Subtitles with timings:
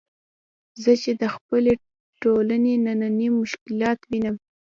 [0.83, 1.73] زه چې د خپلې
[2.21, 4.35] ټولنې نني مشکلات وینم.